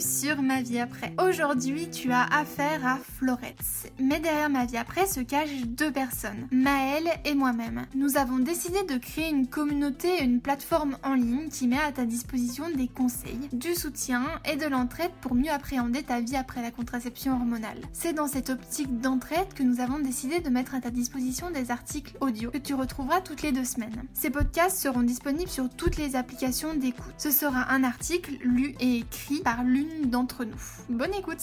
sur 0.00 0.42
Ma 0.42 0.62
vie 0.62 0.78
après. 0.78 1.12
Aujourd'hui, 1.18 1.88
tu 1.90 2.12
as 2.12 2.22
affaire 2.24 2.86
à 2.86 2.98
Florette. 2.98 3.92
Mais 3.98 4.20
derrière 4.20 4.50
Ma 4.50 4.64
vie 4.64 4.76
après 4.76 5.06
se 5.06 5.20
cachent 5.20 5.62
deux 5.66 5.90
personnes, 5.90 6.46
Maëlle 6.50 7.08
et 7.24 7.34
moi-même. 7.34 7.86
Nous 7.94 8.16
avons 8.16 8.38
décidé 8.38 8.82
de 8.84 8.96
créer 8.96 9.28
une 9.28 9.46
communauté, 9.46 10.22
une 10.22 10.40
plateforme 10.40 10.96
en 11.02 11.14
ligne 11.14 11.48
qui 11.48 11.66
met 11.66 11.78
à 11.78 11.92
ta 11.92 12.04
disposition 12.04 12.64
des 12.70 12.88
conseils, 12.88 13.48
du 13.52 13.74
soutien 13.74 14.24
et 14.50 14.56
de 14.56 14.66
l'entraide 14.66 15.10
pour 15.20 15.34
mieux 15.34 15.50
appréhender 15.50 16.02
ta 16.02 16.20
vie 16.20 16.36
après 16.36 16.62
la 16.62 16.70
contraception 16.70 17.32
hormonale. 17.32 17.80
C'est 17.92 18.12
dans 18.12 18.28
cette 18.28 18.50
optique 18.50 19.00
d'entraide 19.00 19.52
que 19.54 19.62
nous 19.62 19.80
avons 19.80 19.98
décidé 19.98 20.40
de 20.40 20.50
mettre 20.50 20.74
à 20.74 20.80
ta 20.80 20.90
disposition 20.90 21.50
des 21.50 21.70
articles 21.70 22.16
audio 22.20 22.50
que 22.50 22.58
tu 22.58 22.74
retrouveras 22.74 23.20
toutes 23.20 23.42
les 23.42 23.52
deux 23.52 23.64
semaines. 23.64 24.04
Ces 24.14 24.30
podcasts 24.30 24.78
seront 24.78 25.02
disponibles 25.02 25.50
sur 25.50 25.68
toutes 25.68 25.96
les 25.96 26.14
applications 26.16 26.74
d'écoute. 26.74 27.14
Ce 27.18 27.30
sera 27.30 27.72
un 27.72 27.84
article 27.84 28.38
lu 28.42 28.74
et 28.80 28.98
écrit 28.98 29.40
par 29.40 29.64
l'une 29.64 29.87
d'entre 30.04 30.44
nous. 30.44 30.60
Bonne 30.88 31.14
écoute 31.14 31.42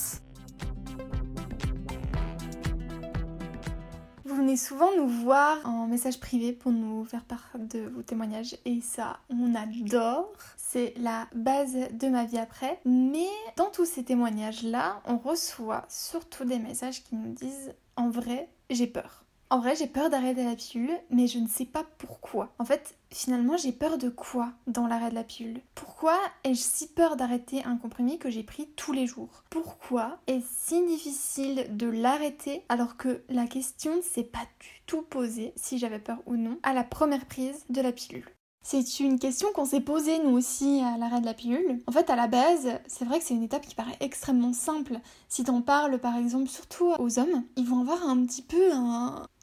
Vous 4.25 4.35
venez 4.35 4.57
souvent 4.57 4.89
nous 4.97 5.07
voir 5.07 5.57
en 5.65 5.87
message 5.87 6.19
privé 6.19 6.51
pour 6.51 6.71
nous 6.71 7.05
faire 7.05 7.23
part 7.23 7.51
de 7.57 7.79
vos 7.79 8.01
témoignages 8.01 8.57
et 8.65 8.81
ça, 8.81 9.19
on 9.29 9.53
adore. 9.55 10.33
C'est 10.57 10.93
la 10.97 11.27
base 11.35 11.75
de 11.91 12.07
ma 12.07 12.25
vie 12.25 12.39
après. 12.39 12.79
Mais 12.85 13.29
dans 13.55 13.69
tous 13.69 13.85
ces 13.85 14.03
témoignages-là, 14.03 15.01
on 15.05 15.17
reçoit 15.17 15.85
surtout 15.89 16.43
des 16.43 16.59
messages 16.59 17.03
qui 17.03 17.15
nous 17.15 17.33
disent 17.33 17.73
en 17.95 18.09
vrai, 18.09 18.49
j'ai 18.69 18.87
peur. 18.87 19.24
En 19.51 19.59
vrai, 19.59 19.75
j'ai 19.75 19.87
peur 19.87 20.09
d'arrêter 20.09 20.43
la 20.43 20.55
pilule, 20.55 20.97
mais 21.11 21.27
je 21.27 21.37
ne 21.37 21.47
sais 21.47 21.65
pas 21.65 21.85
pourquoi. 21.99 22.53
En 22.57 22.65
fait, 22.65 22.97
finalement, 23.11 23.57
j'ai 23.57 23.71
peur 23.71 23.97
de 23.99 24.09
quoi 24.09 24.51
dans 24.65 24.87
l'arrêt 24.87 25.11
de 25.11 25.15
la 25.15 25.23
pilule? 25.23 25.61
Pourquoi 25.75 26.19
ai-je 26.43 26.59
si 26.59 26.87
peur 26.87 27.15
d'arrêter 27.15 27.63
un 27.63 27.77
comprimé 27.77 28.17
que 28.17 28.31
j'ai 28.31 28.43
pris 28.43 28.67
tous 28.75 28.91
les 28.91 29.05
jours? 29.05 29.43
Pourquoi 29.51 30.17
est-ce 30.25 30.47
si 30.49 30.85
difficile 30.87 31.67
de 31.69 31.87
l'arrêter 31.87 32.63
alors 32.69 32.97
que 32.97 33.23
la 33.29 33.45
question 33.45 33.95
ne 33.95 34.01
s'est 34.01 34.23
pas 34.23 34.45
du 34.59 34.81
tout 34.87 35.03
posée 35.03 35.53
si 35.55 35.77
j'avais 35.77 35.99
peur 35.99 36.21
ou 36.25 36.35
non 36.35 36.57
à 36.63 36.73
la 36.73 36.83
première 36.83 37.25
prise 37.25 37.65
de 37.69 37.81
la 37.81 37.91
pilule? 37.91 38.34
C'est 38.67 38.99
une 38.99 39.19
question 39.19 39.49
qu'on 39.53 39.65
s'est 39.65 39.79
posée 39.79 40.17
nous 40.17 40.35
aussi 40.35 40.81
à 40.81 40.97
l'arrêt 40.97 41.21
de 41.21 41.25
la 41.27 41.35
pilule. 41.35 41.83
En 41.85 41.91
fait, 41.91 42.09
à 42.09 42.15
la 42.15 42.25
base, 42.25 42.67
c'est 42.87 43.05
vrai 43.05 43.19
que 43.19 43.23
c'est 43.23 43.35
une 43.35 43.43
étape 43.43 43.67
qui 43.67 43.75
paraît 43.75 43.95
extrêmement 43.99 44.53
simple. 44.53 44.99
Si 45.29 45.43
t'en 45.43 45.61
parles 45.61 45.99
par 45.99 46.17
exemple 46.17 46.49
surtout 46.49 46.91
aux 46.97 47.19
hommes, 47.19 47.43
ils 47.57 47.67
vont 47.67 47.81
avoir 47.81 48.09
un 48.09 48.25
petit 48.25 48.41
peu 48.41 48.71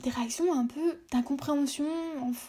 des 0.03 0.11
réactions 0.11 0.53
un 0.53 0.67
peu 0.67 0.99
d'incompréhension 1.13 1.85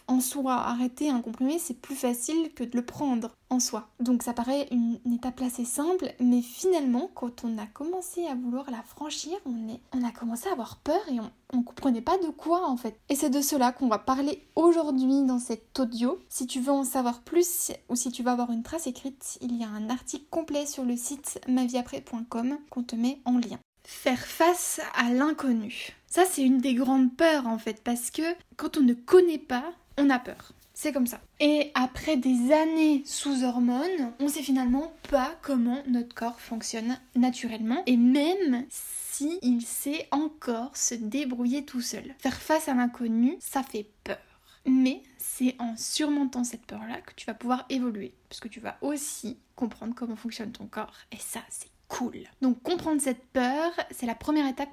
en, 0.07 0.19
soi. 0.19 0.53
Arrêter 0.55 1.11
un 1.11 1.21
comprimé, 1.21 1.59
c'est 1.59 1.79
plus 1.79 1.95
facile 1.95 2.51
que 2.55 2.63
de 2.63 2.75
le 2.75 2.83
prendre 2.83 3.29
soi. 3.59 3.87
Donc 3.99 4.23
ça 4.23 4.33
paraît 4.33 4.67
une, 4.71 4.99
étape 5.13 5.41
assez 5.41 5.65
simple, 5.65 6.13
mais 6.19 6.41
finalement, 6.41 7.09
quand 7.13 7.43
on 7.43 7.57
a 7.57 7.65
commencé 7.65 8.25
à 8.27 8.35
vouloir 8.35 8.69
la 8.71 8.81
franchir, 8.81 9.37
on 9.45 10.03
a 10.03 10.11
commencé 10.11 10.49
à 10.49 10.53
avoir 10.53 10.77
peur 10.77 11.01
et 11.09 11.19
on, 11.19 11.31
on 11.53 11.61
comprenait 11.61 12.01
pas 12.01 12.17
de 12.17 12.27
quoi 12.27 12.67
en 12.67 12.77
fait. 12.77 12.99
Et 13.09 13.15
c'est 13.15 13.29
de 13.29 13.41
cela 13.41 13.71
qu'on 13.71 13.87
va 13.87 13.99
parler 13.99 14.43
aujourd'hui 14.55 15.23
dans 15.23 15.39
cet 15.39 15.79
audio. 15.79 16.19
Si 16.29 16.47
tu 16.47 16.59
veux 16.59 16.71
en 16.71 16.83
savoir 16.83 17.21
plus 17.21 17.71
ou 17.89 17.95
si 17.95 18.11
tu 18.11 18.23
veux 18.23 18.31
avoir 18.31 18.51
une 18.51 18.63
trace 18.63 18.87
écrite, 18.87 19.37
il 19.41 19.55
y 19.55 19.63
a 19.63 19.69
un 19.69 19.89
article 19.89 20.25
complet 20.29 20.65
sur 20.65 20.83
le 20.83 20.97
site 20.97 21.39
mavieaprès.com 21.47 22.57
qu'on 22.69 22.83
te 22.83 22.95
met 22.95 23.19
en 23.25 23.37
lien. 23.37 23.59
Faire 23.83 24.25
face 24.25 24.79
à 24.95 25.11
l'inconnu. 25.11 25.95
Ça 26.07 26.23
c'est 26.25 26.43
une 26.43 26.59
des 26.59 26.73
grandes 26.73 27.15
peurs 27.15 27.47
en 27.47 27.57
fait 27.57 27.83
parce 27.83 28.11
que 28.11 28.21
quand 28.55 28.77
on 28.77 28.81
ne 28.81 28.93
connaît 28.93 29.37
pas, 29.37 29.73
on 29.97 30.09
a 30.09 30.19
peur. 30.19 30.53
C'est 30.73 30.91
comme 30.91 31.07
ça. 31.07 31.21
Et 31.39 31.71
après 31.75 32.17
des 32.17 32.51
années 32.51 33.03
sous 33.05 33.43
hormones, 33.43 34.13
on 34.19 34.27
sait 34.27 34.41
finalement 34.41 34.93
pas 35.09 35.35
comment 35.41 35.83
notre 35.87 36.15
corps 36.15 36.39
fonctionne 36.39 36.97
naturellement. 37.15 37.83
Et 37.85 37.97
même 37.97 38.65
si 38.69 39.37
il 39.43 39.61
sait 39.61 40.07
encore 40.11 40.75
se 40.75 40.95
débrouiller 40.95 41.63
tout 41.63 41.81
seul. 41.81 42.15
Faire 42.17 42.41
face 42.41 42.67
à 42.67 42.73
l'inconnu, 42.73 43.37
ça 43.39 43.61
fait 43.61 43.87
peur. 44.03 44.17
Mais 44.65 45.03
c'est 45.17 45.55
en 45.59 45.75
surmontant 45.77 46.43
cette 46.43 46.65
peur-là 46.65 47.01
que 47.01 47.13
tu 47.15 47.25
vas 47.25 47.33
pouvoir 47.33 47.65
évoluer. 47.69 48.15
Parce 48.29 48.39
que 48.39 48.47
tu 48.47 48.59
vas 48.59 48.77
aussi 48.81 49.37
comprendre 49.55 49.93
comment 49.93 50.15
fonctionne 50.15 50.51
ton 50.51 50.65
corps. 50.65 50.95
Et 51.11 51.19
ça, 51.19 51.41
c'est 51.49 51.69
cool. 51.87 52.23
Donc 52.41 52.61
comprendre 52.63 53.01
cette 53.01 53.23
peur, 53.27 53.71
c'est 53.91 54.05
la 54.05 54.15
première 54.15 54.47
étape 54.47 54.69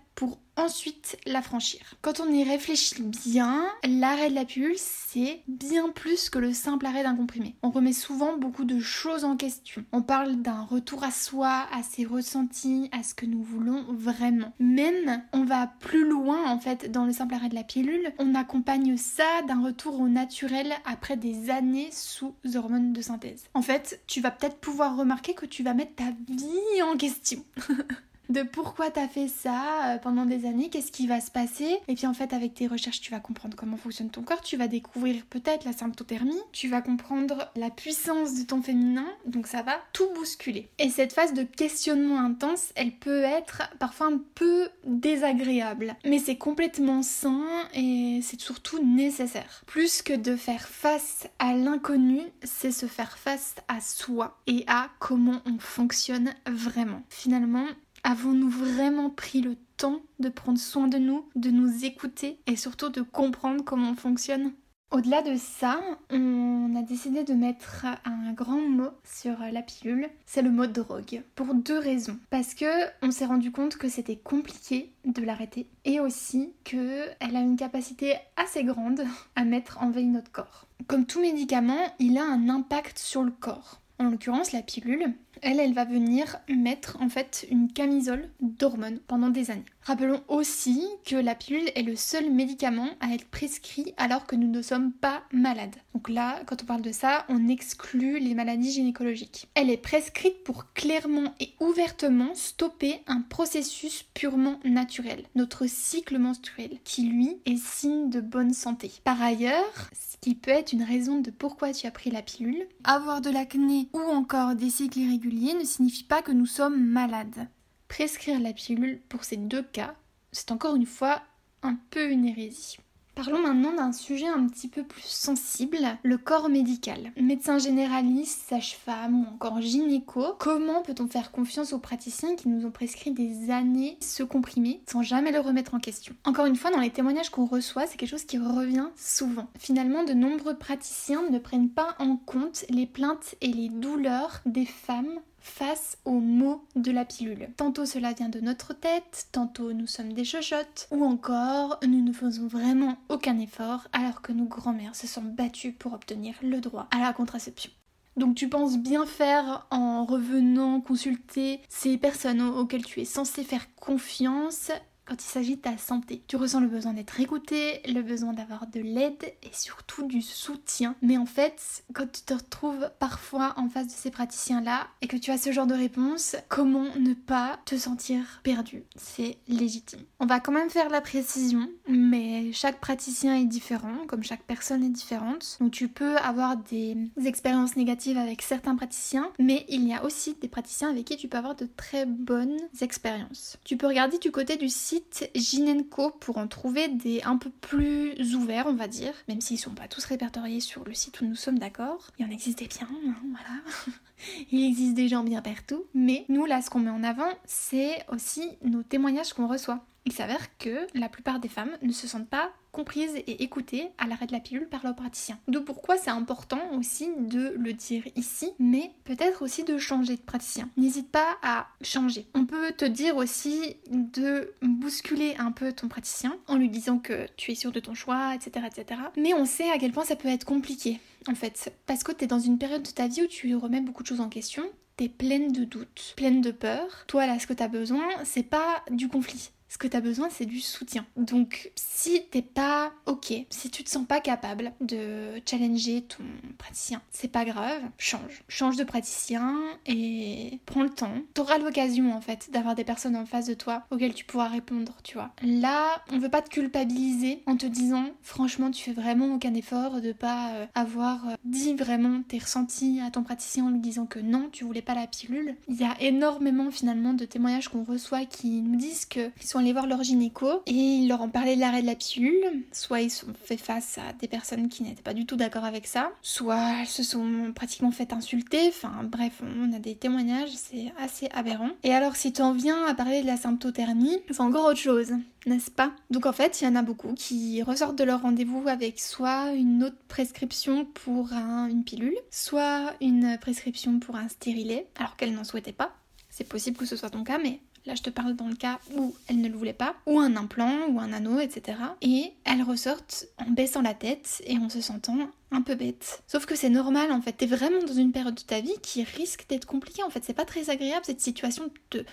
ensuite 0.56 1.16
la 1.26 1.42
franchir. 1.42 1.80
Quand 2.02 2.20
on 2.20 2.30
y 2.30 2.44
réfléchit 2.44 3.02
bien, 3.02 3.66
l'arrêt 3.84 4.30
de 4.30 4.34
la 4.34 4.44
pilule, 4.44 4.76
c'est 4.76 5.42
bien 5.48 5.88
plus 5.88 6.28
que 6.28 6.38
le 6.38 6.52
simple 6.52 6.86
arrêt 6.86 7.02
d'un 7.02 7.16
comprimé. 7.16 7.54
On 7.62 7.70
remet 7.70 7.92
souvent 7.92 8.36
beaucoup 8.36 8.64
de 8.64 8.78
choses 8.78 9.24
en 9.24 9.36
question. 9.36 9.84
On 9.92 10.02
parle 10.02 10.36
d'un 10.36 10.62
retour 10.62 11.02
à 11.02 11.10
soi, 11.10 11.66
à 11.72 11.82
ses 11.82 12.04
ressentis, 12.04 12.88
à 12.92 13.02
ce 13.02 13.14
que 13.14 13.26
nous 13.26 13.42
voulons 13.42 13.86
vraiment. 13.88 14.52
Même, 14.58 15.22
on 15.32 15.44
va 15.44 15.66
plus 15.66 16.08
loin 16.08 16.50
en 16.50 16.58
fait 16.58 16.90
dans 16.90 17.06
le 17.06 17.12
simple 17.12 17.34
arrêt 17.34 17.48
de 17.48 17.54
la 17.54 17.64
pilule. 17.64 18.12
On 18.18 18.34
accompagne 18.34 18.96
ça 18.96 19.42
d'un 19.48 19.62
retour 19.62 20.00
au 20.00 20.08
naturel 20.08 20.74
après 20.84 21.16
des 21.16 21.50
années 21.50 21.88
sous 21.92 22.34
hormones 22.54 22.92
de 22.92 23.02
synthèse. 23.02 23.44
En 23.54 23.62
fait, 23.62 24.02
tu 24.06 24.20
vas 24.20 24.30
peut-être 24.30 24.58
pouvoir 24.58 24.96
remarquer 24.96 25.34
que 25.34 25.46
tu 25.46 25.62
vas 25.62 25.74
mettre 25.74 25.94
ta 25.94 26.12
vie 26.28 26.82
en 26.82 26.96
question. 26.96 27.44
de 28.30 28.42
pourquoi 28.42 28.90
t'as 28.90 29.08
fait 29.08 29.28
ça 29.28 29.94
euh, 29.94 29.98
pendant 29.98 30.24
des 30.24 30.46
années, 30.46 30.70
qu'est-ce 30.70 30.92
qui 30.92 31.06
va 31.06 31.20
se 31.20 31.30
passer. 31.30 31.76
Et 31.88 31.94
puis 31.94 32.06
en 32.06 32.14
fait, 32.14 32.32
avec 32.32 32.54
tes 32.54 32.66
recherches, 32.66 33.00
tu 33.00 33.10
vas 33.10 33.20
comprendre 33.20 33.56
comment 33.56 33.76
fonctionne 33.76 34.10
ton 34.10 34.22
corps, 34.22 34.40
tu 34.40 34.56
vas 34.56 34.68
découvrir 34.68 35.24
peut-être 35.26 35.64
la 35.64 35.72
symptothermie, 35.72 36.40
tu 36.52 36.68
vas 36.68 36.80
comprendre 36.80 37.50
la 37.56 37.70
puissance 37.70 38.34
de 38.34 38.44
ton 38.44 38.62
féminin, 38.62 39.06
donc 39.26 39.46
ça 39.46 39.62
va 39.62 39.72
tout 39.92 40.08
bousculer. 40.14 40.68
Et 40.78 40.90
cette 40.90 41.12
phase 41.12 41.34
de 41.34 41.42
questionnement 41.42 42.20
intense, 42.20 42.72
elle 42.76 42.92
peut 42.92 43.22
être 43.22 43.62
parfois 43.78 44.06
un 44.06 44.20
peu 44.34 44.68
désagréable, 44.84 45.96
mais 46.04 46.18
c'est 46.18 46.36
complètement 46.36 47.02
sain 47.02 47.44
et 47.74 48.20
c'est 48.22 48.40
surtout 48.40 48.82
nécessaire. 48.84 49.62
Plus 49.66 50.02
que 50.02 50.12
de 50.12 50.36
faire 50.36 50.68
face 50.68 51.28
à 51.38 51.52
l'inconnu, 51.54 52.20
c'est 52.42 52.72
se 52.72 52.86
faire 52.86 53.18
face 53.18 53.56
à 53.68 53.80
soi 53.80 54.38
et 54.46 54.64
à 54.66 54.88
comment 54.98 55.40
on 55.46 55.58
fonctionne 55.58 56.34
vraiment. 56.46 57.02
Finalement, 57.08 57.66
Avons-nous 58.02 58.50
vraiment 58.50 59.10
pris 59.10 59.40
le 59.40 59.56
temps 59.76 60.00
de 60.18 60.28
prendre 60.28 60.58
soin 60.58 60.88
de 60.88 60.98
nous, 60.98 61.24
de 61.36 61.50
nous 61.50 61.84
écouter 61.84 62.38
et 62.46 62.56
surtout 62.56 62.88
de 62.88 63.02
comprendre 63.02 63.64
comment 63.64 63.90
on 63.90 63.96
fonctionne? 63.96 64.52
Au-delà 64.90 65.22
de 65.22 65.36
ça, 65.36 65.80
on 66.10 66.74
a 66.74 66.82
décidé 66.82 67.22
de 67.22 67.32
mettre 67.32 67.86
un 68.04 68.32
grand 68.32 68.60
mot 68.60 68.90
sur 69.04 69.38
la 69.38 69.62
pilule, 69.62 70.08
c'est 70.26 70.42
le 70.42 70.50
mot 70.50 70.66
drogue, 70.66 71.22
pour 71.36 71.54
deux 71.54 71.78
raisons. 71.78 72.18
Parce 72.28 72.54
que 72.54 72.66
on 73.00 73.12
s'est 73.12 73.26
rendu 73.26 73.52
compte 73.52 73.76
que 73.76 73.88
c'était 73.88 74.16
compliqué 74.16 74.92
de 75.04 75.22
l'arrêter 75.22 75.68
et 75.84 76.00
aussi 76.00 76.54
qu'elle 76.64 77.14
a 77.20 77.40
une 77.40 77.56
capacité 77.56 78.14
assez 78.36 78.64
grande 78.64 79.04
à 79.36 79.44
mettre 79.44 79.80
en 79.80 79.90
veille 79.90 80.06
notre 80.06 80.32
corps. 80.32 80.66
Comme 80.88 81.06
tout 81.06 81.20
médicament, 81.20 81.94
il 82.00 82.18
a 82.18 82.24
un 82.24 82.48
impact 82.48 82.98
sur 82.98 83.22
le 83.22 83.30
corps. 83.30 83.80
En 84.00 84.10
l'occurrence, 84.10 84.50
la 84.50 84.62
pilule, 84.62 85.12
elle, 85.42 85.60
elle 85.60 85.74
va 85.74 85.84
venir 85.84 86.38
mettre 86.48 86.98
en 87.00 87.08
fait 87.08 87.46
une 87.50 87.72
camisole 87.72 88.28
d'hormones 88.40 89.00
pendant 89.06 89.30
des 89.30 89.50
années. 89.50 89.64
Rappelons 89.82 90.22
aussi 90.28 90.86
que 91.06 91.16
la 91.16 91.34
pilule 91.34 91.70
est 91.74 91.82
le 91.82 91.96
seul 91.96 92.30
médicament 92.30 92.90
à 93.00 93.14
être 93.14 93.26
prescrit 93.28 93.94
alors 93.96 94.26
que 94.26 94.36
nous 94.36 94.46
ne 94.46 94.62
sommes 94.62 94.92
pas 94.92 95.22
malades. 95.32 95.76
Donc 95.94 96.08
là, 96.08 96.42
quand 96.46 96.62
on 96.62 96.66
parle 96.66 96.82
de 96.82 96.92
ça, 96.92 97.24
on 97.28 97.48
exclut 97.48 98.18
les 98.18 98.34
maladies 98.34 98.72
gynécologiques. 98.72 99.48
Elle 99.54 99.70
est 99.70 99.76
prescrite 99.76 100.44
pour 100.44 100.72
clairement 100.74 101.34
et 101.40 101.54
ouvertement 101.60 102.34
stopper 102.34 103.00
un 103.06 103.22
processus 103.22 104.04
purement 104.14 104.60
naturel, 104.64 105.24
notre 105.34 105.66
cycle 105.66 106.18
menstruel, 106.18 106.78
qui 106.84 107.02
lui 107.02 107.38
est 107.46 107.60
signe 107.60 108.10
de 108.10 108.20
bonne 108.20 108.52
santé. 108.52 108.92
Par 109.04 109.20
ailleurs, 109.22 109.90
ce 109.92 110.18
qui 110.20 110.34
peut 110.34 110.50
être 110.50 110.72
une 110.72 110.82
raison 110.82 111.20
de 111.20 111.30
pourquoi 111.30 111.72
tu 111.72 111.86
as 111.86 111.90
pris 111.90 112.10
la 112.10 112.22
pilule, 112.22 112.66
avoir 112.84 113.22
de 113.22 113.30
l'acné 113.30 113.88
ou 113.94 114.00
encore 114.00 114.54
des 114.54 114.70
cycles 114.70 114.98
irréguliers 114.98 115.29
ne 115.34 115.64
signifie 115.64 116.04
pas 116.04 116.22
que 116.22 116.32
nous 116.32 116.46
sommes 116.46 116.84
malades. 116.84 117.48
Prescrire 117.88 118.40
la 118.40 118.52
pilule 118.52 119.00
pour 119.08 119.24
ces 119.24 119.36
deux 119.36 119.62
cas, 119.62 119.96
c'est 120.32 120.52
encore 120.52 120.76
une 120.76 120.86
fois 120.86 121.22
un 121.62 121.76
peu 121.90 122.10
une 122.10 122.26
hérésie. 122.26 122.78
Parlons 123.22 123.42
maintenant 123.42 123.74
d'un 123.74 123.92
sujet 123.92 124.28
un 124.28 124.46
petit 124.46 124.66
peu 124.66 124.82
plus 124.82 125.04
sensible, 125.04 125.76
le 126.02 126.16
corps 126.16 126.48
médical. 126.48 127.12
Médecin 127.20 127.58
généraliste, 127.58 128.48
sage-femme 128.48 129.20
ou 129.20 129.34
encore 129.34 129.60
gynéco, 129.60 130.24
comment 130.38 130.80
peut-on 130.80 131.06
faire 131.06 131.30
confiance 131.30 131.74
aux 131.74 131.78
praticiens 131.78 132.34
qui 132.34 132.48
nous 132.48 132.64
ont 132.64 132.70
prescrit 132.70 133.10
des 133.10 133.50
années 133.50 133.98
ce 134.00 134.22
comprimé 134.22 134.80
sans 134.90 135.02
jamais 135.02 135.32
le 135.32 135.40
remettre 135.40 135.74
en 135.74 135.80
question? 135.80 136.14
Encore 136.24 136.46
une 136.46 136.56
fois, 136.56 136.70
dans 136.70 136.80
les 136.80 136.88
témoignages 136.88 137.28
qu'on 137.28 137.44
reçoit, 137.44 137.86
c'est 137.86 137.98
quelque 137.98 138.08
chose 138.08 138.24
qui 138.24 138.38
revient 138.38 138.88
souvent. 138.96 139.48
Finalement, 139.58 140.02
de 140.02 140.14
nombreux 140.14 140.56
praticiens 140.56 141.28
ne 141.28 141.38
prennent 141.38 141.68
pas 141.68 141.96
en 141.98 142.16
compte 142.16 142.64
les 142.70 142.86
plaintes 142.86 143.34
et 143.42 143.48
les 143.48 143.68
douleurs 143.68 144.40
des 144.46 144.64
femmes 144.64 145.20
face 145.40 145.98
aux 146.04 146.20
mots 146.20 146.64
de 146.76 146.90
la 146.90 147.04
pilule. 147.04 147.48
Tantôt 147.56 147.86
cela 147.86 148.12
vient 148.12 148.28
de 148.28 148.40
notre 148.40 148.72
tête, 148.72 149.28
tantôt 149.32 149.72
nous 149.72 149.86
sommes 149.86 150.12
des 150.12 150.24
chochottes, 150.24 150.86
ou 150.90 151.04
encore 151.04 151.78
nous 151.86 152.02
ne 152.02 152.12
faisons 152.12 152.46
vraiment 152.46 152.96
aucun 153.08 153.38
effort 153.38 153.88
alors 153.92 154.22
que 154.22 154.32
nos 154.32 154.44
grands-mères 154.44 154.94
se 154.96 155.06
sont 155.06 155.22
battues 155.22 155.72
pour 155.72 155.92
obtenir 155.92 156.34
le 156.42 156.60
droit 156.60 156.88
à 156.90 157.00
la 157.00 157.12
contraception. 157.12 157.70
Donc 158.16 158.34
tu 158.34 158.48
penses 158.48 158.76
bien 158.76 159.06
faire 159.06 159.66
en 159.70 160.04
revenant 160.04 160.80
consulter 160.80 161.60
ces 161.68 161.96
personnes 161.96 162.42
auxquelles 162.42 162.84
tu 162.84 163.00
es 163.00 163.04
censé 163.04 163.44
faire 163.44 163.74
confiance 163.76 164.72
quand 165.10 165.16
il 165.20 165.28
s'agit 165.28 165.56
de 165.56 165.60
ta 165.60 165.76
santé. 165.76 166.22
Tu 166.28 166.36
ressens 166.36 166.60
le 166.60 166.68
besoin 166.68 166.92
d'être 166.92 167.18
écouté, 167.18 167.82
le 167.88 168.00
besoin 168.00 168.32
d'avoir 168.32 168.68
de 168.68 168.78
l'aide 168.78 169.24
et 169.42 169.50
surtout 169.52 170.06
du 170.06 170.22
soutien. 170.22 170.94
Mais 171.02 171.16
en 171.16 171.26
fait, 171.26 171.82
quand 171.92 172.06
tu 172.06 172.22
te 172.22 172.32
retrouves 172.32 172.88
parfois 173.00 173.54
en 173.56 173.68
face 173.68 173.88
de 173.88 173.92
ces 173.92 174.12
praticiens-là 174.12 174.86
et 175.02 175.08
que 175.08 175.16
tu 175.16 175.32
as 175.32 175.38
ce 175.38 175.50
genre 175.50 175.66
de 175.66 175.74
réponse, 175.74 176.36
comment 176.48 176.86
ne 176.96 177.14
pas 177.14 177.58
te 177.64 177.74
sentir 177.74 178.40
perdu? 178.44 178.84
C'est 178.94 179.38
légitime. 179.48 179.98
On 180.20 180.26
va 180.26 180.38
quand 180.38 180.52
même 180.52 180.70
faire 180.70 180.90
la 180.90 181.00
précision, 181.00 181.68
mais 181.88 182.52
chaque 182.52 182.78
praticien 182.78 183.34
est 183.34 183.46
différent, 183.46 184.06
comme 184.06 184.22
chaque 184.22 184.44
personne 184.44 184.84
est 184.84 184.90
différente. 184.90 185.56
Donc 185.58 185.72
tu 185.72 185.88
peux 185.88 186.18
avoir 186.18 186.56
des 186.56 186.96
expériences 187.26 187.74
négatives 187.74 188.16
avec 188.16 188.42
certains 188.42 188.76
praticiens, 188.76 189.32
mais 189.40 189.66
il 189.68 189.88
y 189.88 189.92
a 189.92 190.04
aussi 190.04 190.36
des 190.40 190.48
praticiens 190.48 190.90
avec 190.90 191.06
qui 191.06 191.16
tu 191.16 191.26
peux 191.26 191.38
avoir 191.38 191.56
de 191.56 191.66
très 191.76 192.06
bonnes 192.06 192.58
expériences. 192.80 193.56
Tu 193.64 193.76
peux 193.76 193.88
regarder 193.88 194.18
du 194.18 194.30
côté 194.30 194.56
du 194.56 194.68
site 194.68 194.99
Ginenco 195.34 196.10
pour 196.10 196.38
en 196.38 196.46
trouver 196.46 196.88
des 196.88 197.22
un 197.22 197.36
peu 197.36 197.50
plus 197.50 198.34
ouverts, 198.34 198.66
on 198.66 198.74
va 198.74 198.88
dire, 198.88 199.12
même 199.28 199.40
s'ils 199.40 199.58
sont 199.58 199.74
pas 199.74 199.88
tous 199.88 200.04
répertoriés 200.04 200.60
sur 200.60 200.84
le 200.84 200.94
site 200.94 201.20
où 201.20 201.24
nous 201.24 201.34
sommes 201.34 201.58
d'accord. 201.58 202.10
Il 202.18 202.24
y 202.24 202.28
en 202.28 202.32
existe 202.32 202.58
des 202.58 202.66
biens, 202.66 202.88
hein, 202.90 203.14
voilà. 203.30 203.96
Il 204.52 204.66
existe 204.66 204.94
des 204.94 205.08
gens 205.08 205.24
bien 205.24 205.42
partout, 205.42 205.84
mais 205.94 206.24
nous 206.28 206.44
là, 206.44 206.60
ce 206.62 206.70
qu'on 206.70 206.80
met 206.80 206.90
en 206.90 207.02
avant, 207.02 207.30
c'est 207.44 208.04
aussi 208.08 208.58
nos 208.62 208.82
témoignages 208.82 209.32
qu'on 209.32 209.48
reçoit. 209.48 209.84
Il 210.06 210.12
s'avère 210.12 210.56
que 210.58 210.86
la 210.94 211.08
plupart 211.08 211.40
des 211.40 211.48
femmes 211.48 211.76
ne 211.82 211.92
se 211.92 212.06
sentent 212.06 212.28
pas 212.28 212.50
comprises 212.72 213.16
et 213.16 213.42
écoutées 213.42 213.88
à 213.98 214.06
l'arrêt 214.06 214.26
de 214.26 214.32
la 214.32 214.40
pilule 214.40 214.68
par 214.68 214.84
leur 214.84 214.94
praticien. 214.94 215.38
D'où 215.48 215.62
pourquoi 215.62 215.96
c'est 215.96 216.10
important 216.10 216.60
aussi 216.78 217.08
de 217.18 217.54
le 217.58 217.72
dire 217.72 218.04
ici, 218.16 218.50
mais 218.58 218.92
peut-être 219.04 219.42
aussi 219.42 219.64
de 219.64 219.78
changer 219.78 220.16
de 220.16 220.22
praticien. 220.22 220.68
N'hésite 220.76 221.10
pas 221.10 221.36
à 221.42 221.68
changer. 221.82 222.26
On 222.34 222.46
peut 222.46 222.72
te 222.72 222.84
dire 222.84 223.16
aussi 223.16 223.76
de 223.90 224.52
bousculer 224.62 225.34
un 225.38 225.52
peu 225.52 225.72
ton 225.72 225.88
praticien 225.88 226.36
en 226.46 226.56
lui 226.56 226.68
disant 226.68 226.98
que 226.98 227.26
tu 227.36 227.52
es 227.52 227.54
sûr 227.54 227.72
de 227.72 227.80
ton 227.80 227.94
choix, 227.94 228.34
etc. 228.34 228.66
etc. 228.66 229.00
Mais 229.16 229.34
on 229.34 229.44
sait 229.44 229.70
à 229.70 229.78
quel 229.78 229.92
point 229.92 230.04
ça 230.04 230.16
peut 230.16 230.28
être 230.28 230.44
compliqué 230.44 231.00
en 231.28 231.34
fait, 231.34 231.72
parce 231.86 232.02
que 232.02 232.12
tu 232.12 232.24
es 232.24 232.26
dans 232.26 232.38
une 232.38 232.58
période 232.58 232.82
de 232.82 232.90
ta 232.90 233.06
vie 233.06 233.22
où 233.22 233.26
tu 233.26 233.54
remets 233.54 233.80
beaucoup 233.80 234.02
de 234.02 234.08
choses 234.08 234.20
en 234.20 234.28
question, 234.28 234.64
tu 234.96 235.04
es 235.04 235.08
pleine 235.08 235.52
de 235.52 235.64
doutes, 235.64 236.14
pleine 236.16 236.40
de 236.40 236.50
peur. 236.50 237.04
Toi 237.06 237.26
là, 237.26 237.38
ce 237.38 237.46
que 237.46 237.52
tu 237.52 237.62
as 237.62 237.68
besoin, 237.68 238.08
c'est 238.24 238.42
pas 238.42 238.82
du 238.90 239.08
conflit 239.08 239.50
ce 239.70 239.78
que 239.78 239.86
tu 239.86 239.96
as 239.96 240.00
besoin, 240.00 240.28
c'est 240.30 240.46
du 240.46 240.60
soutien. 240.60 241.06
Donc, 241.16 241.70
si 241.76 242.24
t'es 242.30 242.42
pas 242.42 242.92
ok, 243.06 243.32
si 243.50 243.70
tu 243.70 243.84
te 243.84 243.88
sens 243.88 244.04
pas 244.04 244.20
capable 244.20 244.72
de 244.80 245.40
challenger 245.48 246.02
ton 246.02 246.24
praticien, 246.58 247.00
c'est 247.12 247.30
pas 247.30 247.44
grave, 247.44 247.80
change. 247.96 248.42
Change 248.48 248.76
de 248.76 248.82
praticien 248.82 249.56
et 249.86 250.58
prends 250.66 250.82
le 250.82 250.90
temps. 250.90 251.14
T'auras 251.34 251.58
l'occasion 251.58 252.12
en 252.12 252.20
fait 252.20 252.50
d'avoir 252.50 252.74
des 252.74 252.82
personnes 252.82 253.14
en 253.14 253.26
face 253.26 253.46
de 253.46 253.54
toi 253.54 253.84
auxquelles 253.92 254.14
tu 254.14 254.24
pourras 254.24 254.48
répondre, 254.48 254.96
tu 255.04 255.14
vois. 255.14 255.30
Là, 255.42 256.02
on 256.10 256.18
veut 256.18 256.28
pas 256.28 256.42
te 256.42 256.50
culpabiliser 256.50 257.44
en 257.46 257.56
te 257.56 257.66
disant, 257.66 258.06
franchement, 258.22 258.72
tu 258.72 258.82
fais 258.82 258.92
vraiment 258.92 259.36
aucun 259.36 259.54
effort 259.54 260.00
de 260.00 260.10
pas 260.10 260.50
euh, 260.50 260.66
avoir 260.74 261.28
euh, 261.28 261.34
dit 261.44 261.74
vraiment 261.74 262.22
tes 262.26 262.38
ressentis 262.38 263.00
à 263.06 263.12
ton 263.12 263.22
praticien 263.22 263.66
en 263.66 263.70
lui 263.70 263.78
disant 263.78 264.06
que 264.06 264.18
non, 264.18 264.48
tu 264.50 264.64
voulais 264.64 264.82
pas 264.82 264.94
la 264.94 265.06
pilule. 265.06 265.54
Il 265.68 265.76
y 265.76 265.84
a 265.84 265.94
énormément 266.00 266.72
finalement 266.72 267.14
de 267.14 267.24
témoignages 267.24 267.68
qu'on 267.68 267.84
reçoit 267.84 268.24
qui 268.24 268.62
nous 268.62 268.76
disent 268.76 269.04
qu'ils 269.04 269.30
sont 269.44 269.59
aller 269.60 269.72
voir 269.72 269.86
leur 269.86 270.02
gynéco 270.02 270.62
et 270.66 270.72
ils 270.72 271.08
leur 271.08 271.20
ont 271.20 271.28
parlé 271.28 271.54
de 271.54 271.60
l'arrêt 271.60 271.82
de 271.82 271.86
la 271.86 271.94
pilule. 271.94 272.64
Soit 272.72 273.02
ils 273.02 273.10
sont 273.10 273.32
fait 273.44 273.56
face 273.56 273.98
à 273.98 274.12
des 274.14 274.28
personnes 274.28 274.68
qui 274.68 274.82
n'étaient 274.82 275.02
pas 275.02 275.14
du 275.14 275.26
tout 275.26 275.36
d'accord 275.36 275.64
avec 275.64 275.86
ça, 275.86 276.10
soit 276.22 276.80
elles 276.80 276.86
se 276.86 277.02
sont 277.02 277.52
pratiquement 277.54 277.90
fait 277.90 278.12
insulter. 278.12 278.68
Enfin 278.68 279.04
bref, 279.04 279.42
on 279.42 279.72
a 279.72 279.78
des 279.78 279.94
témoignages, 279.94 280.50
c'est 280.54 280.92
assez 280.98 281.28
aberrant. 281.32 281.70
Et 281.84 281.94
alors 281.94 282.16
si 282.16 282.32
tu 282.32 282.42
en 282.42 282.52
viens 282.52 282.84
à 282.86 282.94
parler 282.94 283.22
de 283.22 283.26
la 283.26 283.36
symptothermie, 283.36 284.18
c'est 284.30 284.40
encore 284.40 284.66
autre 284.66 284.80
chose 284.80 285.14
n'est-ce 285.46 285.70
pas? 285.70 285.92
Donc 286.10 286.26
en 286.26 286.32
fait, 286.32 286.60
il 286.60 286.64
y 286.64 286.66
en 286.66 286.76
a 286.76 286.82
beaucoup 286.82 287.14
qui 287.14 287.62
ressortent 287.62 287.96
de 287.96 288.04
leur 288.04 288.22
rendez-vous 288.22 288.68
avec 288.68 289.00
soit 289.00 289.52
une 289.52 289.84
autre 289.84 289.96
prescription 290.08 290.84
pour 290.84 291.32
une 291.32 291.84
pilule, 291.84 292.16
soit 292.30 292.94
une 293.00 293.38
prescription 293.40 293.98
pour 294.00 294.16
un 294.16 294.28
stérilet, 294.28 294.86
alors 294.98 295.16
qu'elle 295.16 295.34
n'en 295.34 295.44
souhaitait 295.44 295.72
pas. 295.72 295.92
C'est 296.28 296.48
possible 296.48 296.76
que 296.76 296.86
ce 296.86 296.96
soit 296.96 297.10
ton 297.10 297.24
cas, 297.24 297.38
mais 297.38 297.60
Là, 297.86 297.94
je 297.94 298.02
te 298.02 298.10
parle 298.10 298.34
dans 298.34 298.48
le 298.48 298.56
cas 298.56 298.78
où 298.96 299.14
elle 299.28 299.40
ne 299.40 299.48
le 299.48 299.56
voulait 299.56 299.72
pas, 299.72 299.94
ou 300.06 300.20
un 300.20 300.36
implant, 300.36 300.86
ou 300.90 301.00
un 301.00 301.12
anneau, 301.12 301.40
etc. 301.40 301.78
Et 302.02 302.32
elles 302.44 302.62
ressortent 302.62 303.26
en 303.38 303.50
baissant 303.50 303.82
la 303.82 303.94
tête 303.94 304.42
et 304.46 304.58
en 304.58 304.68
se 304.68 304.80
sentant 304.80 305.30
un 305.50 305.62
peu 305.62 305.74
bête. 305.74 306.22
Sauf 306.26 306.46
que 306.46 306.54
c'est 306.54 306.68
normal 306.68 307.10
en 307.12 307.20
fait, 307.20 307.32
t'es 307.32 307.46
vraiment 307.46 307.82
dans 307.82 307.94
une 307.94 308.12
période 308.12 308.34
de 308.34 308.42
ta 308.42 308.60
vie 308.60 308.78
qui 308.82 309.02
risque 309.02 309.46
d'être 309.48 309.66
compliquée 309.66 310.02
en 310.02 310.10
fait, 310.10 310.24
c'est 310.24 310.34
pas 310.34 310.44
très 310.44 310.70
agréable 310.70 311.04
cette 311.04 311.20
situation 311.20 311.70
de 311.90 312.04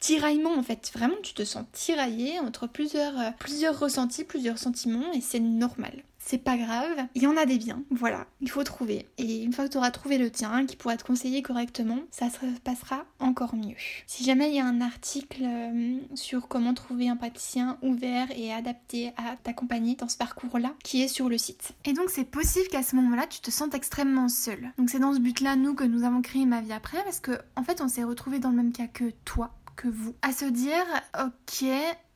tiraillement 0.00 0.54
en 0.54 0.62
fait, 0.62 0.90
vraiment 0.94 1.14
tu 1.22 1.34
te 1.34 1.44
sens 1.44 1.64
tiraillé 1.72 2.40
entre 2.40 2.66
plusieurs, 2.66 3.18
euh, 3.18 3.30
plusieurs 3.38 3.78
ressentis, 3.78 4.24
plusieurs 4.24 4.58
sentiments 4.58 5.12
et 5.12 5.20
c'est 5.20 5.40
normal 5.40 6.02
c'est 6.24 6.38
pas 6.38 6.56
grave, 6.56 7.06
il 7.14 7.22
y 7.22 7.26
en 7.26 7.36
a 7.36 7.46
des 7.46 7.58
biens, 7.58 7.82
voilà, 7.90 8.26
il 8.40 8.50
faut 8.50 8.64
trouver. 8.64 9.06
Et 9.18 9.42
une 9.42 9.52
fois 9.52 9.66
que 9.66 9.72
tu 9.72 9.76
auras 9.76 9.90
trouvé 9.90 10.18
le 10.18 10.30
tien, 10.30 10.64
qui 10.66 10.76
pourra 10.76 10.96
te 10.96 11.04
conseiller 11.04 11.42
correctement, 11.42 11.98
ça 12.10 12.30
se 12.30 12.46
passera 12.62 13.04
encore 13.18 13.54
mieux. 13.54 13.76
Si 14.06 14.24
jamais 14.24 14.48
il 14.48 14.56
y 14.56 14.60
a 14.60 14.66
un 14.66 14.80
article 14.80 15.42
euh, 15.42 15.98
sur 16.14 16.48
comment 16.48 16.72
trouver 16.72 17.08
un 17.08 17.16
praticien 17.16 17.78
ouvert 17.82 18.28
et 18.36 18.52
adapté 18.52 19.12
à 19.16 19.36
t'accompagner 19.42 19.96
dans 19.96 20.08
ce 20.08 20.16
parcours-là, 20.16 20.74
qui 20.82 21.02
est 21.02 21.08
sur 21.08 21.28
le 21.28 21.38
site. 21.38 21.72
Et 21.84 21.92
donc 21.92 22.10
c'est 22.10 22.24
possible 22.24 22.68
qu'à 22.68 22.82
ce 22.82 22.96
moment-là, 22.96 23.26
tu 23.26 23.40
te 23.40 23.50
sentes 23.50 23.74
extrêmement 23.74 24.28
seul. 24.28 24.72
Donc 24.78 24.90
c'est 24.90 24.98
dans 24.98 25.12
ce 25.12 25.20
but-là, 25.20 25.56
nous, 25.56 25.74
que 25.74 25.84
nous 25.84 26.04
avons 26.04 26.22
créé 26.22 26.46
Ma 26.46 26.60
Vie 26.60 26.72
Après, 26.72 27.02
parce 27.04 27.20
que 27.20 27.38
fait, 27.64 27.80
on 27.80 27.88
s'est 27.88 28.04
retrouvé 28.04 28.38
dans 28.38 28.50
le 28.50 28.56
même 28.56 28.72
cas 28.72 28.86
que 28.86 29.10
toi 29.24 29.50
que 29.76 29.88
vous. 29.88 30.14
À 30.22 30.32
se 30.32 30.44
dire, 30.44 30.84
ok, 31.18 31.64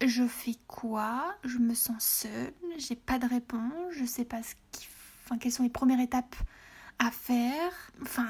je 0.04 0.26
fais 0.26 0.56
quoi? 0.66 1.34
Je 1.44 1.58
me 1.58 1.74
sens 1.74 2.04
seule, 2.04 2.52
j'ai 2.76 2.96
pas 2.96 3.18
de 3.18 3.26
réponse, 3.26 3.72
je 3.92 4.04
sais 4.04 4.24
pas 4.24 4.42
ce 4.42 4.54
qui... 4.72 4.88
enfin, 5.24 5.38
quelles 5.38 5.52
sont 5.52 5.62
les 5.62 5.68
premières 5.68 6.00
étapes 6.00 6.36
à 6.98 7.10
faire. 7.10 7.72
Enfin, 8.02 8.26